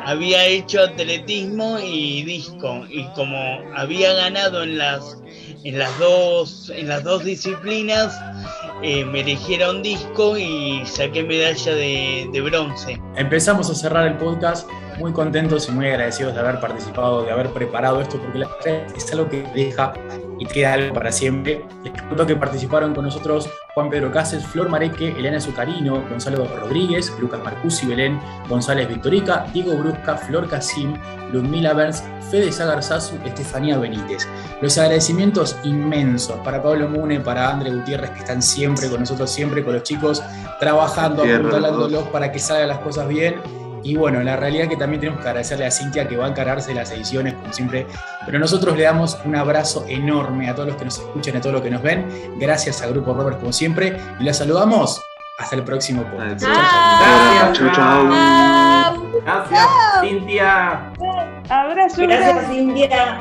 había 0.05 0.47
hecho 0.47 0.81
atletismo 0.83 1.79
y 1.83 2.23
disco 2.25 2.85
y 2.89 3.05
como 3.15 3.37
había 3.75 4.13
ganado 4.15 4.63
en 4.63 4.79
las 4.79 5.19
en 5.65 5.79
las 5.79 5.97
dos 5.99 6.73
en 6.75 6.89
las 6.89 7.05
dos 7.05 7.25
disciplinas 7.25 8.19
eh, 8.83 9.05
me 9.05 9.21
eligieron 9.21 9.81
disco 9.83 10.37
y 10.37 10.83
saqué 10.85 11.23
medalla 11.23 11.73
de, 11.75 12.29
de 12.33 12.41
bronce. 12.41 13.01
Empezamos 13.17 13.71
a 13.71 13.75
cerrar 13.75 14.07
el 14.09 14.17
podcast 14.17 14.69
muy 14.99 15.13
contentos 15.13 15.69
y 15.69 15.73
muy 15.73 15.87
agradecidos 15.87 16.35
de 16.35 16.41
haber 16.41 16.59
participado, 16.61 17.23
de 17.25 17.31
haber 17.31 17.49
preparado 17.51 18.01
esto, 18.01 18.19
porque 18.21 18.41
la 18.41 18.49
verdad 18.49 18.87
es 18.97 19.13
algo 19.13 19.29
que 19.29 19.43
deja 19.55 19.93
y 20.43 20.45
queda 20.45 20.73
algo 20.75 20.93
para 20.93 21.13
siempre. 21.13 21.65
Les 21.85 21.93
cuento 22.03 22.27
que 22.27 22.35
participaron 22.35 22.95
con 22.95 23.05
nosotros 23.05 23.49
Juan 23.75 23.89
Pedro 23.91 24.11
Cáceres, 24.11 24.45
Flor 24.45 24.69
Mareque, 24.69 25.15
Elena 25.17 25.41
Zucarino, 25.41 26.03
Gonzalo 26.09 26.45
Rodríguez, 26.45 27.13
Lucas 27.21 27.41
Marcusi, 27.45 27.87
Belén 27.87 28.21
González 28.49 28.89
Victorica, 28.89 29.47
Diego 29.53 29.77
Brusca, 29.77 30.17
Flor 30.17 30.49
Casim, 30.49 30.95
Ludmila 31.33 31.75
Berns, 31.75 32.03
Fede 32.29 32.51
Sagarzazu, 32.51 33.17
Estefanía 33.25 33.79
Benítez. 33.79 34.27
Los 34.61 34.77
agradecimientos 34.79 35.57
inmensos 35.63 36.37
para 36.41 36.61
Pablo 36.61 36.89
Mune, 36.89 37.21
para 37.21 37.51
André 37.51 37.71
Gutiérrez, 37.71 38.11
que 38.11 38.19
están 38.19 38.43
siempre 38.43 38.89
con 38.91 39.01
nosotros, 39.01 39.31
siempre 39.31 39.63
con 39.63 39.75
los 39.75 39.85
chicos, 39.85 40.23
trabajando, 40.59 41.23
Tierra, 41.23 41.39
apuntándolos 41.39 42.09
para 42.09 42.33
que 42.33 42.41
salgan 42.41 42.69
las 42.69 42.79
cosas 42.81 43.07
bien. 43.07 43.62
Y 43.83 43.97
bueno, 43.97 44.23
la 44.23 44.37
realidad 44.37 44.65
es 44.65 44.71
que 44.71 44.77
también 44.77 45.01
tenemos 45.01 45.21
que 45.21 45.29
agradecerle 45.29 45.67
a 45.67 45.71
Cintia 45.71 46.07
que 46.07 46.17
va 46.17 46.27
a 46.27 46.29
encargarse 46.29 46.69
de 46.69 46.75
las 46.75 46.91
ediciones, 46.93 47.35
como 47.35 47.53
siempre. 47.53 47.87
Pero 48.25 48.39
nosotros 48.39 48.77
le 48.77 48.85
damos 48.85 49.19
un 49.25 49.37
abrazo 49.37 49.85
enorme 49.89 50.49
a 50.49 50.55
todos 50.55 50.69
los 50.69 50.77
que 50.77 50.85
nos 50.85 50.99
escuchan, 50.99 51.37
a 51.37 51.41
todos 51.41 51.55
los 51.55 51.63
que 51.63 51.71
nos 51.71 51.83
ven. 51.83 52.07
Gracias 52.39 52.83
a 52.83 52.87
Grupo 52.89 53.15
Robert, 53.15 53.41
como 53.41 53.53
siempre. 53.53 53.97
Y 54.21 54.25
les 54.25 54.39
saludamos. 54.39 55.03
Hasta 55.39 55.57
el 55.57 55.65
próximo 55.65 56.05
podcast. 56.05 56.45
Gracias. 56.45 57.59
Chau, 57.59 57.73
chau. 57.73 59.13
Gracias, 59.25 59.69
Cintia. 60.01 60.93
Abrazo, 61.49 62.03
Gracias, 62.03 62.49
Cintia. 62.49 63.21